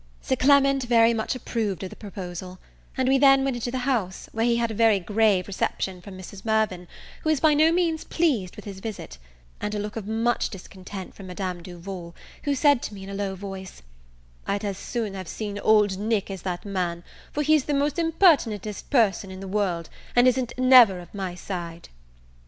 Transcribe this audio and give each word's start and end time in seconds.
Sir 0.19 0.35
Clement 0.35 0.81
very 0.85 1.13
much 1.13 1.35
approved 1.35 1.83
of 1.83 1.91
the 1.91 1.95
proposal; 1.95 2.57
and 2.97 3.07
we 3.07 3.19
then 3.19 3.43
went 3.43 3.55
into 3.55 3.69
the 3.69 3.77
house, 3.85 4.27
where 4.31 4.47
he 4.47 4.55
had 4.57 4.71
a 4.71 4.73
very 4.73 4.99
grave 4.99 5.45
reception 5.47 6.01
from 6.01 6.17
Mrs. 6.17 6.43
Mirvan, 6.43 6.87
who 7.21 7.29
is 7.29 7.39
by 7.39 7.53
no 7.53 7.71
means 7.71 8.03
pleased 8.03 8.55
with 8.55 8.65
his 8.65 8.79
visit, 8.79 9.19
and 9.59 9.75
a 9.75 9.79
look 9.79 9.95
of 9.95 10.07
much 10.07 10.49
discontent 10.49 11.13
from 11.13 11.27
Madame 11.27 11.61
Duval, 11.61 12.15
who 12.45 12.55
said 12.55 12.81
to 12.81 12.95
me 12.95 13.03
in 13.03 13.11
a 13.11 13.13
low 13.13 13.35
voice, 13.35 13.83
"I'd 14.47 14.65
as 14.65 14.79
soon 14.79 15.13
have 15.13 15.27
seen 15.27 15.59
Old 15.59 15.99
Nick 15.99 16.31
as 16.31 16.41
that 16.41 16.65
man, 16.65 17.03
for 17.31 17.43
he's 17.43 17.65
the 17.65 17.75
most 17.75 17.97
impertinentest 17.97 18.89
person 18.89 19.29
in 19.29 19.39
the 19.39 19.47
world, 19.47 19.87
and 20.15 20.27
isn't 20.27 20.57
never 20.57 20.97
of 20.99 21.13
my 21.13 21.35
side." 21.35 21.89